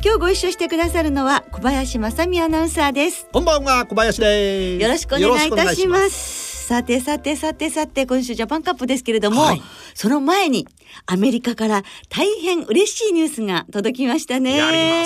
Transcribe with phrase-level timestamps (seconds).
[0.00, 3.26] 今日ご一緒してくださるのは小林正美アナウンサーです。
[3.32, 4.80] こんばんは小林です。
[4.82, 6.66] よろしくお願いいたします。
[6.68, 9.62] さてさてさてさて今週ジャパンカップですけれども、はい、
[9.94, 10.68] その前に
[11.06, 14.52] アメリカから大変嬉しいニュースが届きましたね。
[14.52, 15.04] ね、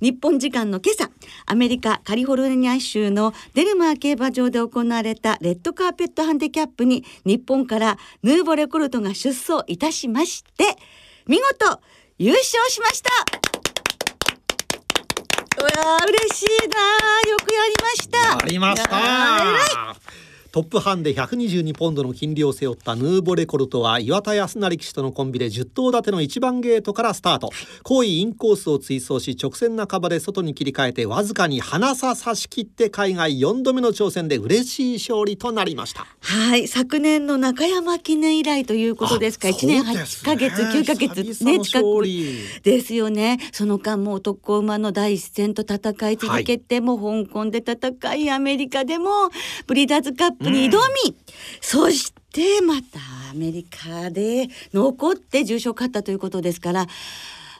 [0.00, 1.10] 日本時間の今朝、
[1.46, 10.76] アメリカカリフォルニア州のデルマー競馬場で行われたレッドカーペットハンディキャップに日本からヌーボレコルトが出走いたしまして、
[11.26, 11.80] 見事
[12.18, 13.49] 優勝しました。
[15.60, 16.76] うわ嬉しいな
[17.30, 18.18] よくやりました。
[18.18, 27.50] やりましたトップハンで122ポンドの金利を背負ったヌーボレコルトは岩田康成騎手とのコンビで10頭立ての1番ゲートからスタート。
[27.84, 36.04] 後位インコースを追走し直線半ばで外に切り替えてわずかに鼻差差し切って海外4度目の挑戦で嬉しい勝利となりました。
[36.18, 36.66] はい。
[36.66, 39.46] 昨年の中山記念以来ということですか。
[39.46, 42.04] 1年8ヶ月、9ヶ月ね近く
[42.64, 43.38] ですよね。
[43.52, 49.10] その間も男馬の第一戦と戦い続けて、はい、も香港で戦いアメリカでも
[49.68, 51.16] ブリーダーズカッププに挑み、うん、
[51.60, 52.98] そしてまた
[53.30, 56.86] アメリカで残って重賞勝ったということですから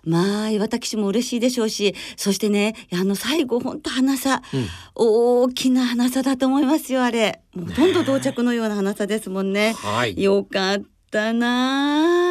[0.05, 7.43] まあ私も嬉しいでしょうしそしてねあの最後本当花差、うん、大きな花差だと思いますよあれ。
[7.55, 9.75] もうほとんど到着のような花差ですもんね。
[9.75, 12.30] はい、よかったな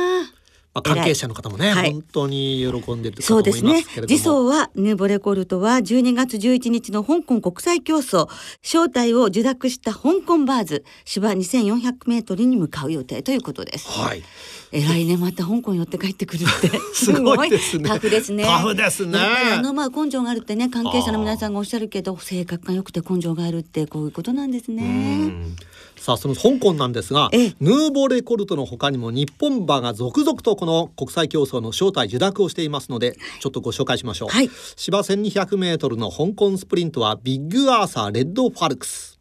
[0.86, 3.84] まあ、関係者の方もね、はい、本当に喜んでるそうですね。
[3.84, 8.28] 次走はヌーボレコルトは12月11日の香港国際競争
[8.62, 13.90] 招待を受諾した香港バーズ芝2400メートルに向かう予定ということです。
[13.90, 14.24] はい。
[14.72, 16.80] え来年また香港寄って帰ってくるって。
[16.94, 17.90] すごいですね。
[17.90, 18.44] タフですね。
[18.44, 19.20] タフですね。
[19.20, 25.34] あのまあ根性があるってね関係者の皆さんがおっしゃるけど性格が良くて根性があるってこういうことなんですね
[26.00, 27.30] さあその香港なんですが
[27.60, 39.20] ヌーボレコルトの他にも日本馬が続々とこの国際競走の招待受諾をしていますのでちょっとご紹介しましょう、はい、芝 1200m の香港スプリントはビッグアーサーレッドファルクス。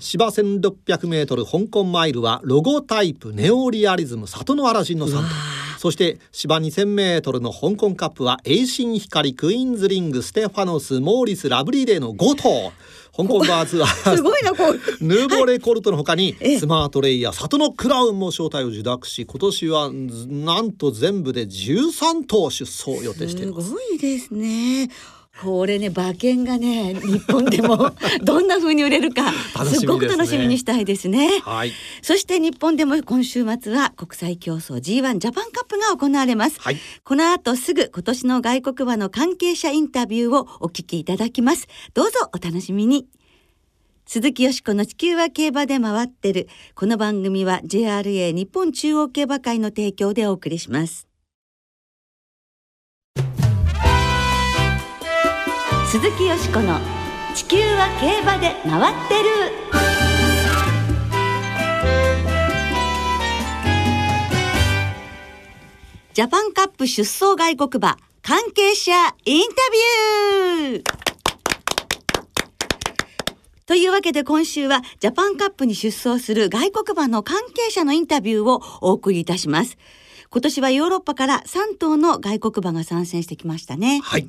[0.00, 12.72] 芝 1600m 香港マイルはロゴタイプネオリアリズムサトノアラジンの3頭そして芝 2000m の香港カップはエイシンヒカリクイーンズリングステファノスモーリスラブリーデーの5頭
[13.16, 14.78] 香港バーツは すごいなこう。
[15.04, 23.66] ヌーボレコルトのほかに、はい、スマートレイヤー里のクラウンも招待を受諾し今年はなんと全部で13頭出走予定しています。
[23.66, 24.88] すごいですね
[25.40, 27.90] これね馬券がね日本でも
[28.22, 29.32] どんな風に売れるか
[29.64, 31.40] すごく楽しみにしたいですね。
[31.42, 36.60] はい、そして日本でも今週末は国際競争 G1 ジャパンカップが行われます。
[36.60, 41.66] はい、この後すぐ今年の外国馬の関係者インタビューをお聞きいただきます。
[41.94, 43.06] どうぞお楽しみに。
[44.06, 46.48] 鈴木よしこの地球は競馬で回ってる。
[46.74, 51.11] この番組は JRA 日本中央競馬会の提供でお送りします。
[55.92, 56.80] 鈴木よしこの
[57.34, 59.28] 地球は競馬で回ってる
[66.14, 68.92] ジャパンカップ出走外国馬関係者
[69.26, 70.82] インタビュー
[73.66, 79.76] というわけで今週はジャパンカップに出走する外国馬の関係者のインタビューをお送りいたします。
[80.30, 84.00] 今年はヨーロッパから3頭の外国馬が参戦してきましたね。
[84.02, 84.26] はい。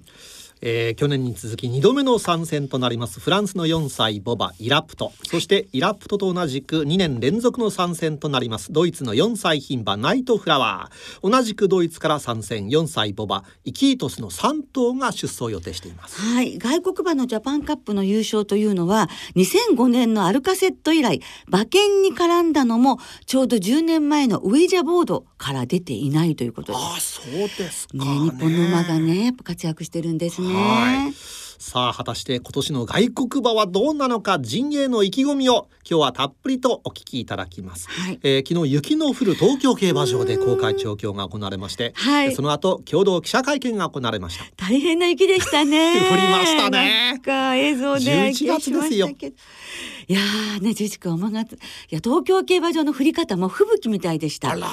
[0.65, 5.11] えー、去年に続き2度目の参戦となりますフランスの4歳ボバイラプト。
[5.29, 11.29] そしてイラプトと同じく2年連続の参戦となりますドイツの4歳牝馬ナイトフラワー。
[11.29, 16.21] 同じくドイツから参戦4歳ボバイキートスの3頭が出走予定しています。
[16.21, 16.57] はい。
[16.57, 27.19] 外国馬のジャパンカップの優勝というのは2005年のアルカセット以来馬券に絡んだのもちょうど10年前のウィジャボードから出ていないということです。
[27.19, 31.33] あそうですね、ね、日本の馬がねやっぱ活躍してるんですねはい。
[31.63, 44.43] さあ果たして今年の外国馬はどうなのか陣営の意気込みを今日はたっぷりとお聞きいただきます、はい、えー、昨日雪の降る東京競馬場で公開調教が行われまして、はい、その後共同記者会見が行われました。
[44.57, 46.01] 大変な雪でしたね。
[46.11, 47.21] 降りましたね。
[47.55, 49.07] 映像で11月ですよ。
[49.07, 50.19] いや
[50.59, 51.57] ね11くん月い
[51.91, 54.53] や東京競馬場の降り方も吹雪みたいでした。
[54.55, 54.63] ね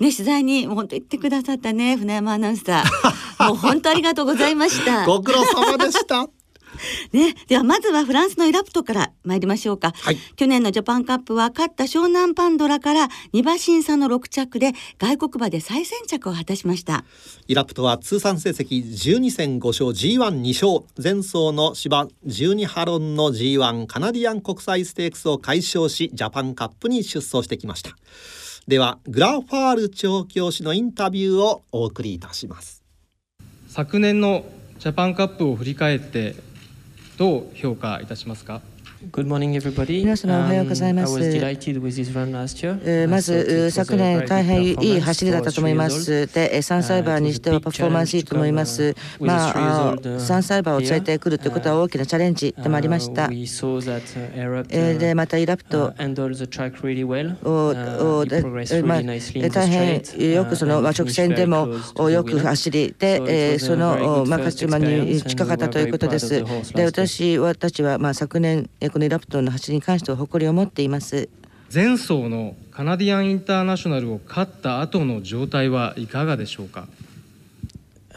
[0.00, 3.12] 取材に本当言ってくださったね船山アナウンサー
[3.46, 5.06] もう本当ありがとうございました。
[5.06, 6.28] ご苦労様でした。
[7.12, 17.04] ね、ではまずはフランスのイラプトから参りましょうか、はい、去年のジャパンカップは勝った湘南パンドラから2馬審査の6着で外国馬で最先着を果たしました。
[17.46, 27.96] イラプトは通算成績12戦5勝 G12 勝前走の芝12ハロンの G1 カナディアン国際ステークスを解消しジャパンカップに出走してきました。
[28.68, 32.77] ではグラファール調教師のインタビューをお送りいたします
[33.68, 34.44] 昨年の
[34.78, 36.34] ジャパンカップを振り返って
[37.18, 38.60] どう評価いたしますか？
[39.00, 40.00] Good morning, everybody.
[40.00, 41.12] 皆様おはようございます。
[41.12, 41.20] ま
[43.20, 46.26] ず昨年大変いい走りだったと思います。
[46.26, 48.96] で、3歳馬にしてはパフォーマンスいいと思います。
[49.20, 49.50] ま
[49.92, 53.28] あ、3歳馬を連れてくるということは大きなチャレンジでもありました。
[53.28, 55.94] で、またイラプトを、
[58.84, 59.02] まあ、
[59.48, 60.02] 大変
[60.34, 61.68] よくその、まあ、直線でも
[62.10, 66.44] よく走りで、その、まあ、勝ち馬に近かったということです。
[66.74, 71.28] で、私たちは、まあ、昨年このラプトンの走りに関しては誇りを持っています
[71.72, 76.88] 前走のカナディアンインターナショナルを勝った後の状態はいかがでしょうか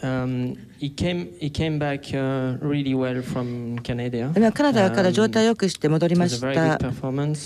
[0.01, 4.31] ？Um, he came, he came back, uh, really well from Canada.
[4.53, 6.77] カナダから状態を良くして戻りました。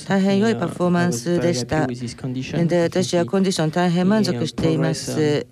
[0.07, 1.87] 大変良いパフォーマンスでした。
[1.87, 5.15] で、私はコンディション大変満足しています。
[5.17, 5.47] で、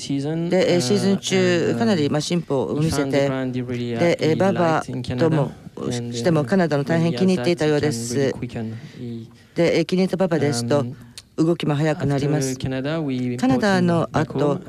[0.00, 4.82] シーズン中、かなりまあ進歩を見せて、で、ババ
[5.16, 5.52] とも
[5.90, 8.32] してもカナダの大変気に入っていたようです。
[9.54, 10.84] で気に入ったパパですと
[11.36, 12.56] 動きも速くなります。
[12.56, 12.82] カナ
[13.58, 14.60] ダの後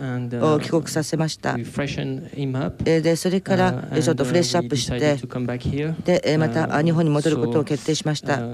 [0.41, 1.57] を帰国させました。
[1.57, 5.17] で、それからちょっとフレッシュアップして、
[6.21, 8.37] で、また日本に戻ることを決定しました。
[8.39, 8.47] な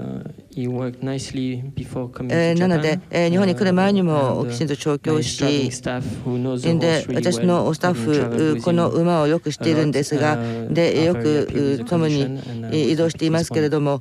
[2.68, 5.70] ので、日本に来る前にもきちんと調教し、
[6.80, 10.36] で、私のスタッフ、この馬をよく知っているんですが、
[10.68, 12.40] で、よく共に
[12.90, 14.00] 移動していますけれども、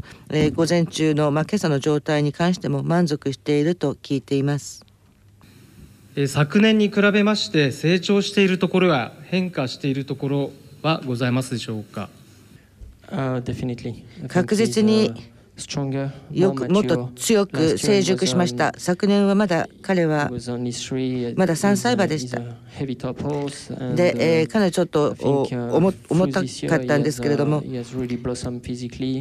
[0.56, 4.86] 午前中の、まあ、今朝の状態に関しても満足していると聞いています。
[6.28, 10.52] 昨年に比べまして成長しているところや変化しているところ
[10.82, 12.10] はございますでしょうか、
[14.28, 15.14] 確実に
[16.32, 18.74] よくもっと強く成熟しました。
[18.78, 20.38] 昨年はまだ彼はま
[21.46, 22.40] だ3歳馬でした。
[23.96, 27.62] で、えー、かなりちょっと重たかったんですけれども、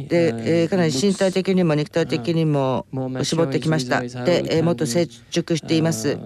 [0.07, 2.85] で、えー、かなり身体的にも肉体的にも
[3.23, 4.01] 絞ってきました。
[4.01, 6.17] で、えー、もっと成熟しています。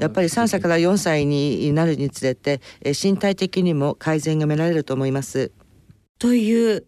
[0.00, 5.52] やっぱり3歳から4歳になるにつれて身体的にも改善が見られると思います。
[6.18, 6.84] という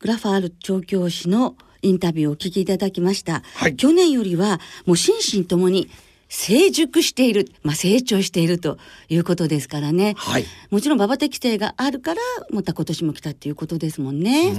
[0.00, 3.42] グラファール調教師のインタビューをお聞きいただきました。
[3.54, 5.88] はい、去年よりはもう心身ともに
[6.28, 8.78] 成熟している、まあ、成長していると
[9.08, 12.20] いうことですからね、はい、もちろん馬場適性があるから
[12.50, 14.54] また今年も来たっていうことですもんね。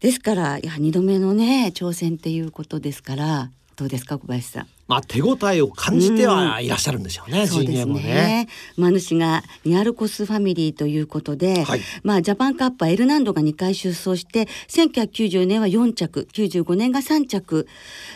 [0.00, 4.66] ですからや2度目のね挑戦っていうことですからどうですか小林さん？
[4.88, 7.40] まあ手応えを感じてはいらっしゃるんでしょうね。
[7.40, 7.94] うん、そうですね。
[7.94, 17.66] ね馬主がニアルコスファミリーということで、はい、まあジャパンカップはエルナンドが2回出走して、1990年は4着、95年が3着、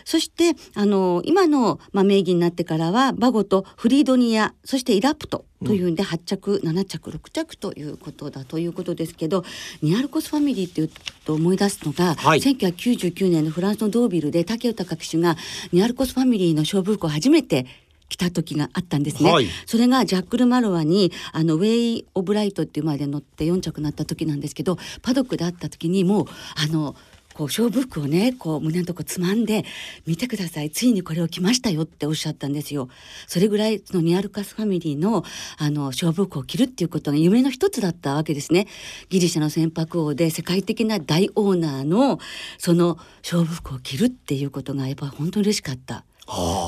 [0.05, 9.44] そしてあの今のまあ名義になってからはバゴとフリードニア、そしてイラプトというんで8着、7着6着ということだということですけど
[9.82, 10.90] ニアルコスファミリーっていう
[11.25, 15.36] と思い出すのが、はい、1999年のフランスのドービルで竹豊騎手が
[15.72, 17.66] ニアルコスファミリーの勝負服を初めて
[18.08, 26.94] 来た時があったんですね、はい、それがジャックル・マロワにあのウェイ・オブライトっていうまで乗って4着になった時なんですけどパドックで会った時にもうあの
[27.37, 29.66] こう勝負服をねこう胸のとこつまんで
[30.07, 30.71] 見てください。
[30.71, 32.88] ついにこれを着ましたよっておっしゃったんですよ。
[33.26, 35.23] それぐらいそのニアルカスファミリーの
[35.59, 38.66] あの勝負服を着るっていうことが夢の一つだったわけですね。
[39.11, 42.19] ギリシャの船舶王で世界的な大オーナーの
[42.57, 46.05] その勝負服を着るっていうことがやっぱ本当に嬉しかった。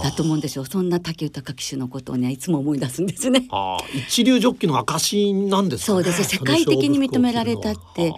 [0.05, 0.65] だと思うんですよ。
[0.65, 3.49] そんな竹豊騎手のことをねいつも思い出すんですね。
[4.07, 6.23] 一流ジョッキの証なんです、ね、そうです。
[6.23, 8.13] 世界的に認められたって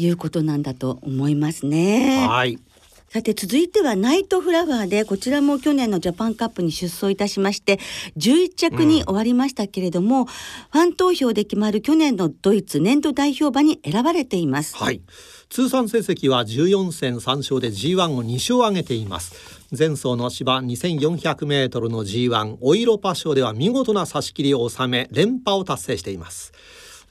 [0.00, 2.26] いうことなんだと思いますね。
[2.26, 2.58] はい。
[3.12, 7.80] さて続いてはナイトフラワーでこちらも去年のジャパンカップに出走いたしまして
[8.16, 14.76] 11着に終わりましたけれども、うん、ファン投票で決まる去年のドイツ年度代表馬に選ばれています。
[14.76, 15.02] はい。
[15.48, 19.60] 通算成績は14戦3勝で G1 を2勝挙げています。
[19.76, 26.52] 前走の芝2400メートルの G1 オイロパ賞では見事な差し切りを収め連覇を達成しています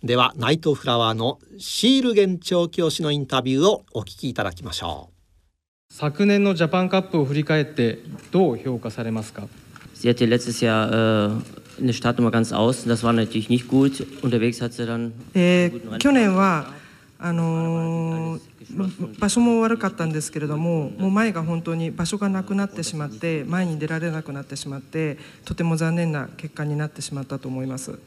[0.01, 7.99] ではナイトフラワーのシールゲン調教師のインタビューをお聞きいただきましょう昨年のジャパンカップを振り返って
[8.31, 9.49] どう評価されますか
[9.93, 14.07] ？Sie hatte letztes Jahr äh, eine Startnummer ganz außen, das war natürlich nicht gut.
[14.21, 15.11] Unterwegs hat sie dann.
[15.33, 16.71] えー、去年は
[17.17, 27.99] あのー、場所も悪かったんですけれどももう前が本当に場所がなくなってしまって前に出られなくなってしまってとても残念な結果になってしまったと思います。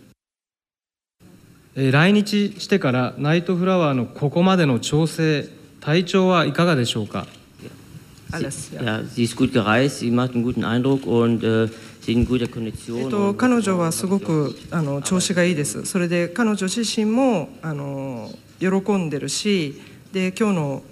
[1.74, 5.48] えー、来日してからナイトフラワーのここまでの調整
[5.80, 7.26] 体調はいかがでしょうか
[8.30, 8.82] ？Alles, ja.
[8.82, 11.68] ja, sie ist gut gereist, sie macht einen guten Eindruck und äh,
[12.00, 12.98] sie ist in guter Kondition.
[12.98, 15.84] えっと、彼女はすごくあの調子がいいです。
[15.84, 19.80] それで彼女自身もあの喜んでるし、
[20.12, 20.82] で今日の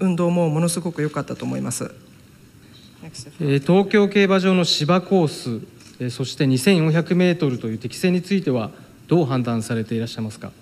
[0.00, 1.94] 運動もものすごく良かったと思います。
[3.40, 5.66] えー、東京競馬場の芝コース、
[6.00, 8.70] えー、そして2400メートルという適性については
[9.08, 10.52] どう判断されていらっしゃいますか。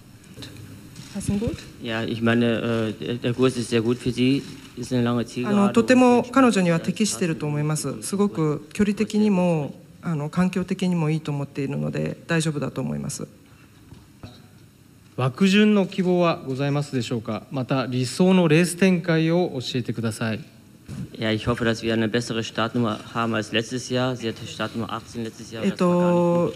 [1.80, 4.42] Ja, ich meine, der Kurs ist sehr gut für Sie.
[4.76, 8.02] あのとても彼女には適していると思います。
[8.02, 9.72] すごく距離的にも
[10.02, 13.28] あの環境的にもいいと思っているので大丈夫だと思います。
[15.16, 17.44] 枠順の希望はございますでしょうか。
[17.52, 20.40] また理想のレース展開を教えてください。
[21.16, 24.16] Ja, ich hoffe, dass wir eine bessere Startnummer haben als letztes Jahr.
[24.16, 25.64] Sie hatte Startnummer 18 letztes Jahr.
[25.64, 26.52] えっと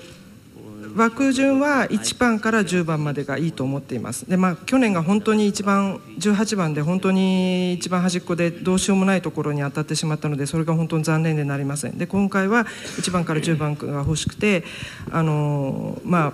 [0.95, 4.29] 枠順は1番から10番までがいいと思っています。
[4.29, 11.99] でまあ、去年が本当に一番18番で本当に一番端っこでどうしようもないところに当たってしまったのでそれが本当に残念でなりません。
[11.99, 12.65] で今回は
[12.99, 14.65] 1番から10番が欲しくて
[15.11, 16.33] あのまあ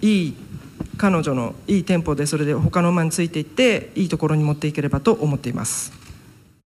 [0.00, 0.34] いい
[0.96, 5.92] 彼女のいいテンポでそれで他の馬についていっていいところに持っていければと思っています。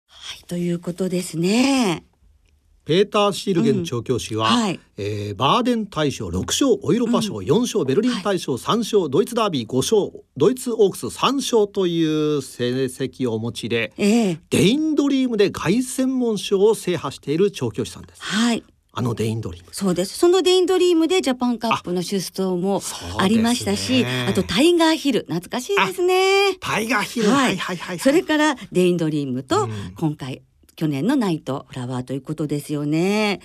[0.06, 2.07] はい、ということですね。
[2.88, 4.62] ペーター・シルゲン調教師は、うん。
[4.62, 12.02] はい、えー、バーデン大賞6勝オイロパ賞4勝、うん、ベルリン大賞3勝、はい、ドイツダービー5勝ドイツオークス3勝とい
[12.36, 18.22] う成績をお持ちで、えー、デインドリームで凱旋門賞を制覇している調教師さんです。
[18.22, 18.64] はい。
[18.94, 19.68] あのデインドリーム。
[19.72, 20.16] そうです。
[20.16, 22.80] そのデインドリームでジャパンカップの出走も
[23.18, 26.54] ありましたし、あ,、とタイガーヒル懐かしいですね。
[26.58, 30.40] タイガーヒル、はい、はいはいはいそれからデインドリームと、今回
[30.78, 33.40] 去年のナイトフラワーということですよね。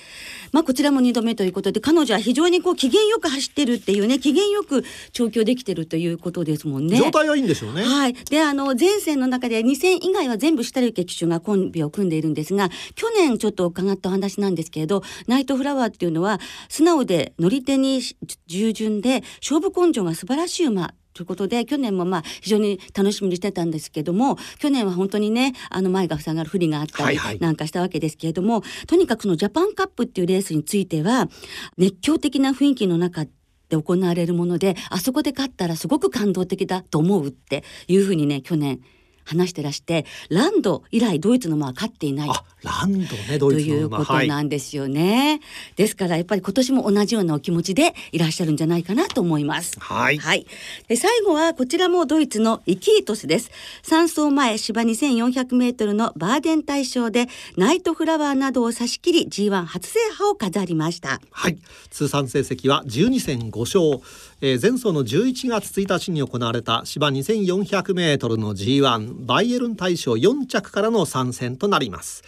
[0.51, 6.97] まあこちらも2度目ということで彼女は非常にこう機嫌よく走ってるっていうね機嫌よく調教できてるということですもんね。
[6.97, 7.81] 状態はいいんでしょうね。
[7.81, 8.13] はい。
[8.13, 18.01] であの前線の中で2戦以外は全部下行騎手がコンビを組んでいるんですが去年ちょっと伺ったお話なんですけれどナイトフラワーっていうのは素直で乗り手に
[18.45, 31.29] 従順で勝負根性が素晴らしい馬ということで去年もまあ非常に楽しみにしてたんですけども去年は本当にねあの前が塞がる不利があったりなんかしたわけですけれども、はいはい、とにかくそのジャパンカップっていうレースについては
[31.77, 33.25] 熱狂的な雰囲気の中
[33.69, 38.81] で行われるものであそこで勝ったらすごく感動的だと思うっていうふうにね去年
[39.23, 42.29] 話してらしてランド以来ドイツの馬は勝っていない。
[42.63, 45.39] ランドねドイツということなんですよね、はい、
[45.75, 49.77] ですからやっぱり今年も同じようなお気持ちでいらっしゃるんじゃないかなと思います。
[49.79, 50.47] はい、はい、
[50.87, 53.51] で最後はこちらもドイツのイキートスです。
[53.83, 57.27] 3走前芝2400メートルのバーデン大賞で
[57.57, 61.19] ナイトフラワーなどを差し切り G1 初制覇を飾りました。
[61.31, 61.57] はい。
[61.89, 64.03] 通算成績は12戦5勝。
[64.45, 72.23] えー、前走の11月1日に行われた芝2400メートルの G1 バイエルン大賞4着からの参戦となります。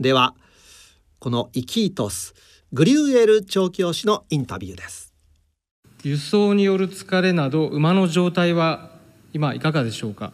[0.00, 0.34] では
[1.18, 2.34] このイキートス
[2.72, 5.12] グリューエル調教師のインタビューです。
[6.02, 8.90] 輸送による疲れなど馬の状態は
[9.32, 10.32] 今いかがでしょうか？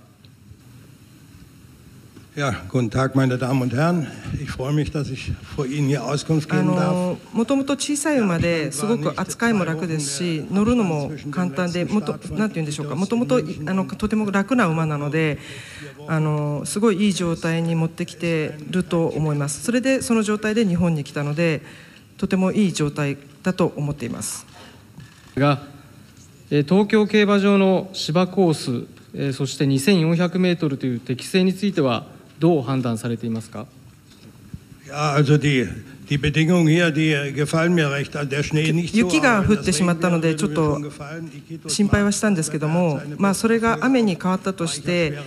[2.39, 4.07] Ja, guten Tag, meine Damen und Herren.
[4.41, 7.17] Ich freue mich, dass ich vor Ihnen hier Auskunft geben darf.
[7.33, 13.41] もともと小さい馬ですごく扱いも楽ですし乗るのも簡単でもとなんて言うんでしょうかもともとあ
[13.75, 15.39] のとても楽な馬なので
[16.07, 21.61] あのすごいいい状態に持ってきてると思いますそれでその状態で日本に来たので
[22.19, 24.47] とてもいい状態だと思っています
[25.35, 25.63] が
[26.51, 28.55] 東京競馬場の芝コー
[29.27, 33.67] スそして 2400m という適性についてはどう判断されていますか
[34.87, 35.69] ？Ja, also die,
[36.09, 38.15] die Bedingungen hier, die gefallen mir recht.
[38.15, 40.79] Der Schnee nicht so, 雪が降ってしまったのでちょっと
[41.69, 45.19] 心配はしたんですけども、まあ、それが雨に変わったとして、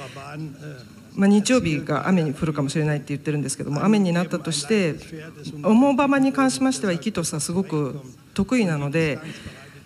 [1.16, 4.96] まあ、日曜日が雨に降るかもしれないって言ってるんですけども雨になったとして
[5.62, 8.00] 重馬場に関しましては息とさすごく
[8.34, 9.20] 得意なので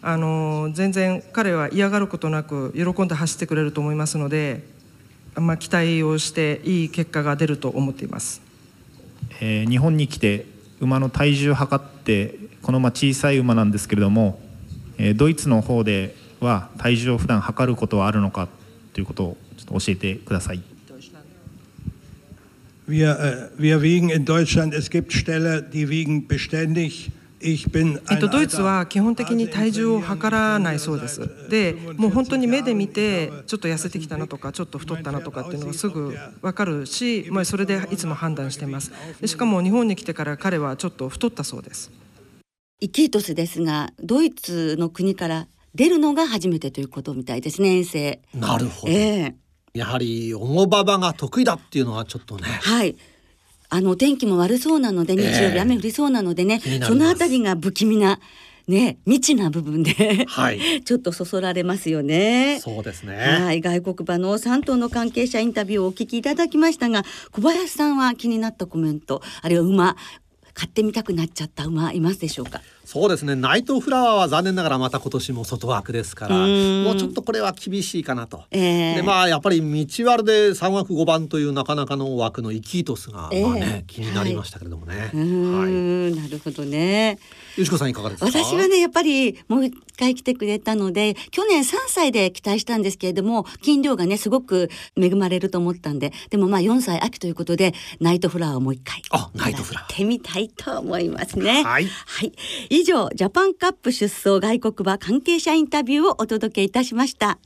[0.02, 4.75] あの全然彼は嫌がることなく喜んで走ってくれると思いますので。
[5.36, 8.42] まあ、期待をしていい結果が出ると思っています、
[9.42, 10.46] えー、日本に来て
[10.80, 14.40] 馬の体重を測ってこの馬小さい馬なんですけれども、
[14.98, 18.48] えー、ドイツの方では体重を普段測ることはあるのか
[18.94, 20.62] ということをちょっと教えてください。
[22.88, 27.12] Wir, äh, wir wiegen in Deutschland, es gibt Ställe, die wiegen beständig
[27.46, 31.50] えっと、ドイツは基本的に体重を測らないそうです。
[31.50, 38.92] でもう本当に目で見てちょっと痩せてきたなとかちょっと太ったなとかっていうのがすぐ分かるし、まあ、それでいつも判断してます。
[39.22, 41.92] でしかも日本に来てから彼はちょっと太ったそうです。
[42.82, 48.22] イキートスですがドイツの国から出るのが初めてということみたいですね遠征。
[48.34, 52.44] なるほど、えー、やはり重馬場が得意だっていうのはちょっとね。
[52.44, 52.96] はい
[53.70, 58.20] あの天気も悪そうなので日曜日雨降りそうなのでね、えー、そのあたりが不気味な
[58.68, 62.60] ね未知な部分ではい、 ちょっとそそられますよね。
[62.62, 63.16] そうですね。
[63.16, 69.96] はい、外国馬の3頭の関係者インタビューをお聞きいただきましたが、小林さんは気になったコメント、あるいは馬
[70.54, 72.62] 買ってみたくなっちゃった馬いますでしょうか？
[72.86, 73.36] そうですね。
[73.36, 87.18] ナイトフラワーは残念ながらまた今年も外枠ですからもうちょっとこれは厳しいかなと、えー、でまあやっぱり道割で3枠5番というなかなかの枠のイキートスが、まあね、気になりましたけれどもね、はい、はい、なるほどね。
[87.58, 88.28] よしこさんいかがですか？
[88.32, 99.94] 私はねやっぱりもう一回来てくれたので去年3歳で期待したんですけれども筋量がねすごく恵まれると思ったんででもまあ4歳秋ということでナイトフラワーをもう一回あナイトフラワー。
[99.94, 101.64] ってみたいと思いますね。
[101.64, 102.34] はい、はい
[102.78, 107.40] 以上ジャパンカップ出走外国馬関係者インタビューをお届けいたしました。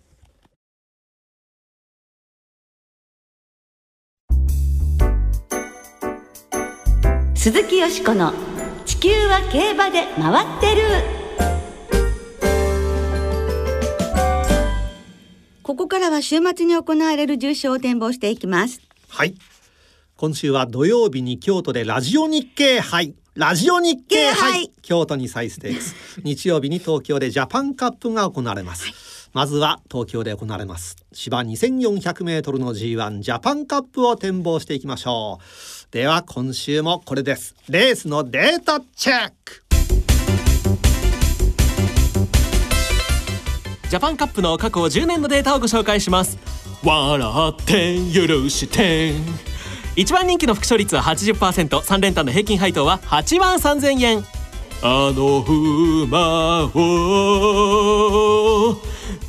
[7.36, 8.34] 鈴木よしこの
[8.88, 10.82] 地球は競馬で回ってる。
[15.62, 18.82] ここからは週末に行われる重賞を展望していきます。
[19.08, 19.36] はい。
[20.18, 23.14] 今週は土曜日に京都でラジオ日経杯。
[23.40, 24.34] ラジオ日経。
[24.34, 25.96] 杯京都に再ステークス。
[26.26, 28.94] 日曜日に東京でジャパンカップが行われます、はい、
[29.32, 30.98] まずは東京で行われます。
[31.14, 35.94] 芝2400メートルの G1 ジャパンカップを展望していきましょう。
[35.94, 37.56] では今週もこれです。
[37.70, 39.64] レースのデータチェック。
[43.90, 46.38] ジャパンカップの過去10年のデータをご紹介します。
[46.84, 49.14] 笑って許して
[49.96, 54.24] 一番人気の副賞率は 80%3 連単の平均配当は8万3000円。
[54.82, 55.40] あの
[56.06, 56.70] 馬を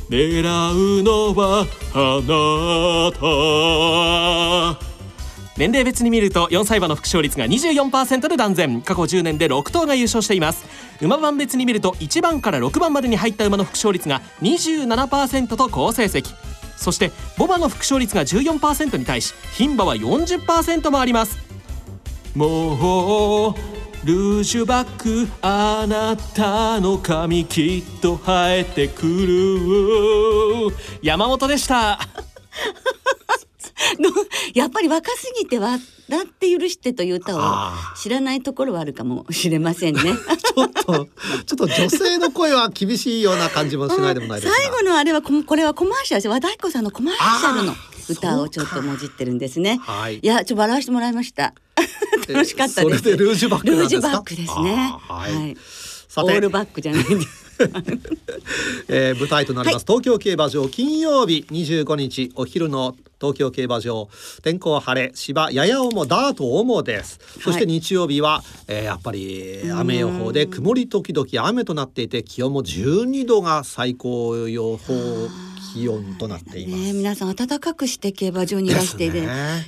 [0.09, 0.41] 狙
[0.99, 3.11] うのはあな
[4.77, 4.81] た。
[5.57, 8.81] 年齢別に見ると4歳馬の副賞率が24%で断然。
[8.81, 10.65] 過去10年で6頭が優勝しています。
[11.01, 16.33] 馬番別に見ると1番から6番までに入った馬の副賞率が27%と好成績。
[16.81, 21.37] そしてボバの副勝率が14%に対し牝馬は40%もあります。
[22.35, 23.55] もう
[24.03, 30.75] ルージュバックあなたの髪きっと生えてくる。
[31.03, 31.99] 山本でした。
[34.53, 37.41] やっぱり若すぎて笑って許してという歌を
[37.95, 40.01] 知らないところはあるかもしれませんね。
[40.03, 47.75] ちょっとちょっと女性の声は厳しいような感じもしないでもないです最後のあれはこれはコマーシャル和田彦さんのコマーシャルの
[48.09, 49.79] 歌をちょっともじってるんですね。
[49.81, 51.53] はい、いやちょっと笑わせてもらいました。
[52.27, 52.99] 楽しかったです。
[52.99, 54.93] それでルージュバックですね。
[55.07, 55.33] はい。
[55.33, 55.57] はい、
[56.17, 57.41] オールバックじゃないんです。
[58.87, 64.09] えー、舞台となります、東京競馬場金曜日25日お昼の東京競馬場
[64.41, 74.93] 天候晴れ芝やや重ダート重です、そして日曜日は、えー、やっぱり雨予報で曇り時々雨となっていて気温も12度が最高予報
[75.73, 79.11] 気温となっています、ね、皆さん暖かくして競馬場にいらしてい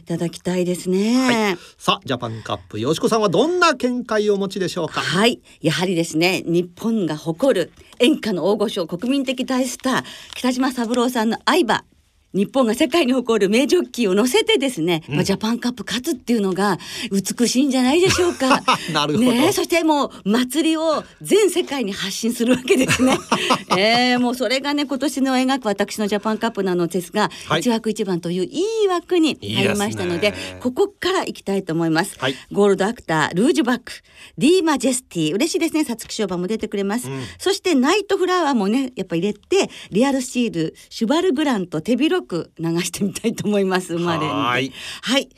[0.05, 4.99] ただきたいですね、はい、さあジャパンカップよしこさんはどんな見解をお持ちでしょうか？
[4.99, 5.41] はい。
[5.61, 10.03] やはりですね日本が誇る演歌の大御所国民的大スター
[10.35, 11.85] 北島三郎さんの愛馬
[12.33, 16.79] 日本が世界に誇る名ジョッキーを乗せてですね、うん、まあ、ジャパンカップ勝つっていうのが
[17.11, 18.61] 美しいんじゃないでしょうか。
[18.91, 19.31] なるほど。
[19.31, 23.17] ね、そしてもう祭りを全世界に発信するわけですね。
[23.77, 32.15] えー、もうそれがね今年の描く私のジャパンカップなのですが、はい、1枠1番といういい枠に入りましたのでここから行きたいと思います。
[32.17, 33.91] はい、ゴールドアクタールージュバック、
[34.39, 35.85] ディーマジェスティ嬉しいですね。
[35.85, 37.09] 皐月賞馬も出てくれます。
[37.09, 44.71] うん、そしてナイトフラワーもねやっぱ入れてリアルシールシュバルグランと手広く流してみたいと思います生まれはい。
[45.01, 45.29] はい。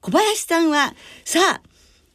[0.00, 0.94] 小林さんは
[1.24, 1.62] さあ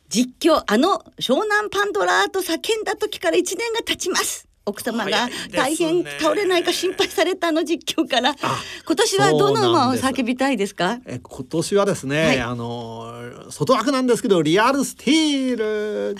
[0.09, 4.47] 実況あの湘南パンドラーと叫んだ時から1年が経ちます。
[4.63, 8.35] 奥様が大変倒れないか心配されたの実況から、
[8.85, 10.99] 今年はどの馬を叫びたいですか？
[11.07, 13.11] え今年はですね、はい、あの
[13.49, 15.57] 外枠なんですけどリアルスティー
[16.13, 16.15] ル。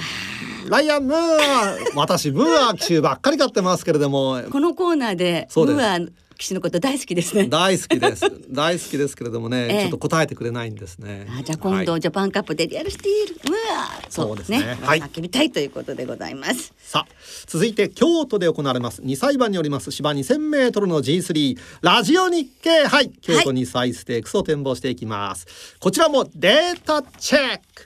[0.70, 1.78] ライアン・ムーア。
[1.96, 4.42] 私ムーア騎手ばっかり買ってますけれども。
[4.52, 6.12] このコーナーでムー
[6.42, 7.46] ア士のこと大好きですね。
[7.48, 8.26] 大好きです。
[8.50, 11.28] 大好きですけれどもね、ええ、ちょっと答えてくれないんですね。
[11.30, 14.78] あじゃあ今度、はい、ジャパンカップでリアルシティール、うわそうですね。
[14.82, 16.74] はい、叫びたいということでございます。
[16.78, 17.14] さあ、
[17.46, 25.46] 続いて京都で行われます2歳馬によります芝2000メートルの G3 ラジオ日経杯京都2歳ステークスを展望していきます。
[25.46, 27.86] はい、こちらもデータチェック。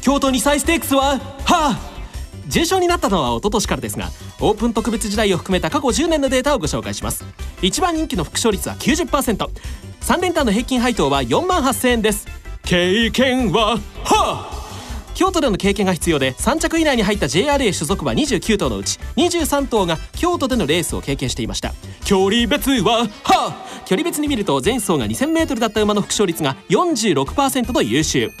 [0.00, 1.93] 京都2歳ステークスははあ
[2.46, 7.24] 重賞になったのは一昨年からですがオープン特別時代を含めた過去10年のデータをご紹介します。
[7.62, 12.26] 一番人気の副賞率は 90%3 連単の平均配当は4万8000円です。
[12.64, 14.50] 経験はは
[15.14, 21.72] 京都での経験が必要で3着以内に入った JRA 所属馬29頭のうち23頭が京都でのレースを経験していました。
[22.04, 28.32] 距離別はは距離別に見ると前走が 2000m だった馬の副賞率が46%と優秀。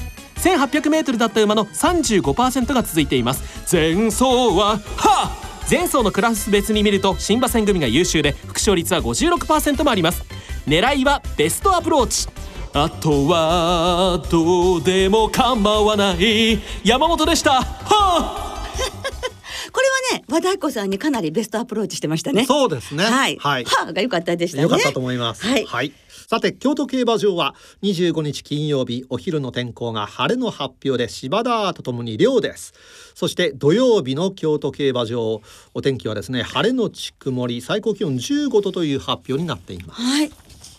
[0.44, 3.74] 1800m だった馬の35%が続いています。
[3.74, 10.22] 前走はは前走のクラス別に見ると新馬戦組が優秀で副勝率は56%もあります。
[10.66, 12.28] 狙いはベストアプローチ。
[12.74, 16.60] あとはどうでも構わない。
[16.84, 17.62] 山本でした。
[17.62, 18.50] はあ
[19.72, 22.44] これはね和太鼓さんにかなりベストアプローチしてましたね。
[22.44, 23.04] そうですね。
[23.04, 24.64] はい、はい、はあが良かったでしたね。
[24.64, 25.46] 良かったと思います。
[25.46, 25.92] はい、はい
[26.28, 32.72] さて京都競馬場は25日金曜日お昼の天候が晴れの発表で芝田とともに涼です。
[33.14, 35.42] そして土曜日の京都競馬場
[35.74, 40.00] お天気はですね晴れのち曇り最高気温15度という発表になっています。
[40.00, 40.30] はい。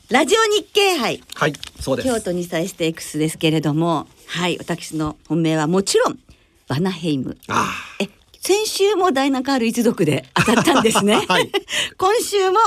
[0.10, 1.24] ラジオ日経杯。
[1.36, 2.08] はいそうです。
[2.08, 6.20] 京都2歳ステークスですけれどもはい私の本命はもちろん
[6.68, 7.38] バナヘイム。
[7.48, 8.10] あえ
[8.46, 11.16] 先週もダイナカール一族で当たったんですね。
[11.28, 11.52] はい、
[11.98, 12.60] 今週も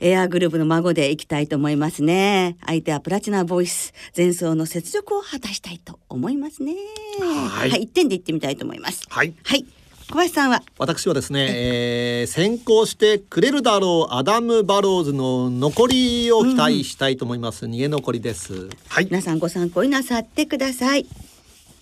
[0.00, 2.56] エアグルーヴの孫でいきたいと思いますね。
[2.66, 6.74] 相手はプラチナボイス、前走の雪辱を果たしたいと思いますね。
[7.20, 9.04] はい、はい、一点で言ってみたいと思います。
[9.08, 9.32] はい。
[9.44, 9.64] はい。
[10.10, 10.64] 小林さんは？
[10.78, 21.06] 私はですね、えー、先行してくれるだろうアダムバローズの残りを期待したいと思います、うん、逃げ残りですはい皆さんご参考になさってください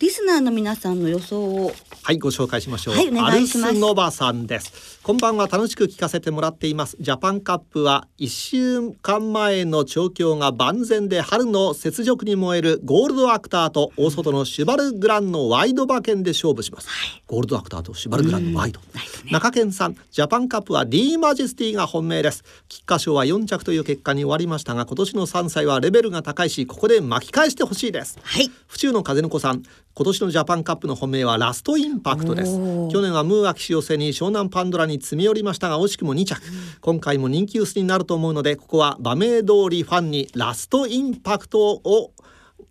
[0.00, 5.00] リスナーの皆さんの予想をはいご紹介しましょう、はい、アルスノバさんです。
[5.02, 6.96] こんばんは楽しく聞かせてもらっています。
[7.00, 18.86] ジャパンカップは一週間前の調教が万全で春の雪辱に燃えるゴールドアクターと大外のシュバルグランのワイド馬券で勝負します、はい、ゴールドアクターとシュバルグランのワイド、ね、
[19.32, 22.44] 中堅さんジャパンカップは D マジェスティが本命です。
[22.68, 28.18] 菊花賞は4着という結果に終わりましたが今年の3歳はレベルが高いしここで巻き返してほしいです。
[28.22, 28.48] はい。
[28.68, 29.62] 府中の風の子さん
[29.98, 32.52] 今年のジャパンカップの本命はラストインパクトです。
[32.52, 36.40] 去年はムーア騎手寄せに湘南パンドラに詰め寄りましたが惜しくも2着、
[36.80, 42.12] 今回も人気薄になると思うのでここは馬名通りファンにラストインパクトを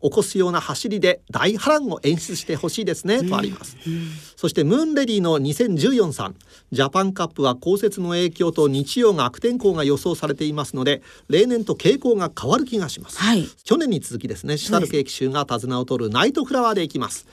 [0.02, 3.78] 起こすような走りで大波乱を演出してほしいですね、とあります、
[4.36, 6.36] そしてムーンレディの2014さん。
[6.72, 17.26] ジャパンカップは降雪の影響と日曜が悪天候が予想されていますので例年と傾向が変わる気がします、はい、去年に続きですねシュタルケーキ州が手綱を取るナイトフラワーでいきます。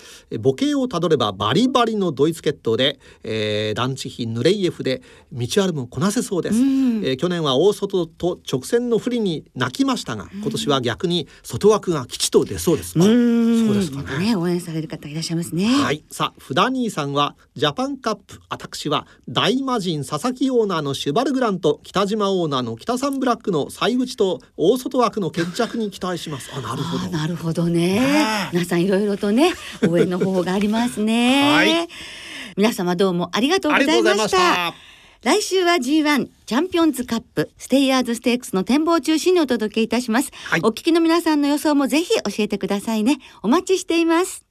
[0.42, 15.66] 母系をたどればバリバリのドイツ決闘で、えー、ランチヒヌレイエフで道あるもこなせそうです、えー、去年は大外と直線の不利に泣きましたが今年は逆に外枠が吉と出そうですそうですかね、ね、応援される方いらっしゃいますね。
[15.66, 16.04] はい。
[16.10, 26.50] さあフダニーさんはジャパンカップ私は大魔神佐々木オーナーのシュバルグランと北島オーナーの北サンブラックの西口と大外枠の決着に期待します。
[26.54, 27.08] あなるほど。
[27.08, 28.00] なるほどね。
[28.52, 29.52] 皆さんいろいろとね
[29.88, 31.52] 応援の方法がありますね。
[31.54, 31.88] はい。
[32.56, 34.93] 皆様どうもありがとうございました
[35.24, 43.16] 来週は G1 チャンピオンズカップステイヤーズステークスの展望中心にお届けいたします、はい、お聞きの皆さんの予想もぜひ教えてくださいね。
[43.42, 44.44] お待ちしています。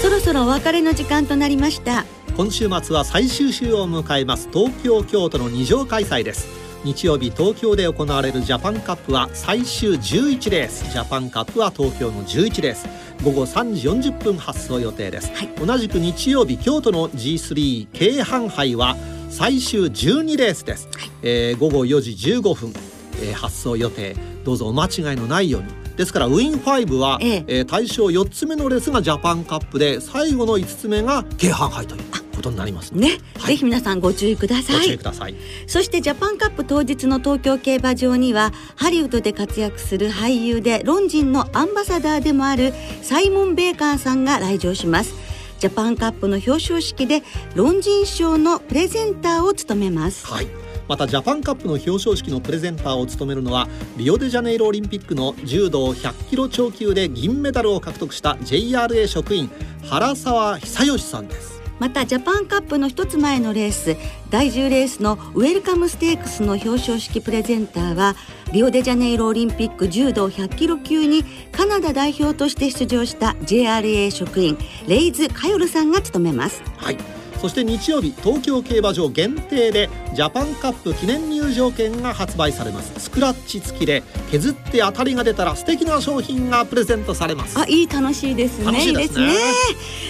[0.00, 2.06] そろそろお別れの時間となりました。
[2.38, 4.48] 今週末は最終週を迎えます。
[4.50, 10.90] 東京京都の二乗開催です日曜日東京で行われるジャパンカップは最終11レース。
[10.90, 12.86] ジャパンカップは東京の11レース。
[13.24, 18.96] 午後3時40分発送予定です、はい、同じく日曜日京都の G3 京阪杯は
[19.28, 22.72] 最終12レースです、はい、えー、午後4時15分、
[23.20, 24.16] えー、発送予定。
[24.44, 25.68] どうぞお間違いのないように。
[25.96, 27.44] ですから WIN5は、ええ。
[27.48, 32.92] えー、対象4つ目のレースがジャパンカップで最後の5つ目が京阪杯ということになります。
[32.92, 34.76] ね、はい、ぜひ皆さんご注意ください。
[34.78, 35.34] ご注意ください。
[35.66, 42.72] そしてジャパンカップ当日の東京競馬場にはハリウッドで活躍する俳優でロンジンのアンバサダーでもある
[43.02, 45.14] サイモン・ベーカーさんが来場します。
[45.58, 47.22] ジャパンカップの表彰式で
[47.54, 50.26] ロンジン賞のプレゼンターを務めます。
[50.26, 50.46] はい。
[50.88, 59.50] またジャパンカップの表彰式のプレゼンターを務めるのはリオデジャネイロオリンピックの柔道100キロ超級で銀メダルを獲得した JRA 職員
[59.84, 63.96] 原沢久義さんですまたジャパンカップの一つ前のレース
[64.30, 68.16] 第10レースのウェルカムステークスの表彰式プレゼンターは
[68.52, 76.62] リオデジャネイロオリンピック柔道100キロ級にカナダ代表として出場した JRA 職員レイズ・カヨルさんが務めます。
[76.78, 82.92] はいそして日曜日東京競馬場限定でジャパンカップ記念入場券が発売されます。
[82.98, 87.58] スクラッチ付きで削って当たりが出たら素敵な商品がプレゼントされます。
[87.58, 88.84] あいい楽しいですね。
[88.84, 89.32] いいですね。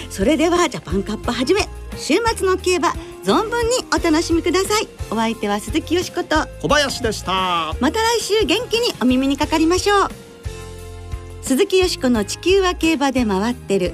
[0.09, 2.89] それではジャパンカップはじめ週末の競馬
[3.23, 4.87] 存分にお楽しみください。
[5.11, 7.75] お相手は鈴木よしこと小林でした。
[7.79, 10.09] また来週元気にお耳にかかりましょう。
[11.41, 13.93] 鈴木よしこの地球は競馬で回ってる